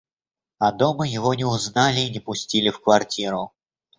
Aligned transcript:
А 0.57 0.71
дома 0.71 1.05
его 1.07 1.35
не 1.35 1.45
узнали 1.45 1.99
и 1.99 2.09
не 2.09 2.19
пустили 2.19 2.71
в 2.71 2.81
квартиру. 2.81 3.53